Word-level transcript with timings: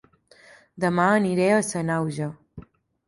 Dema 0.85 1.05
aniré 1.17 1.49
a 1.59 1.63
Sanaüja 1.71 2.31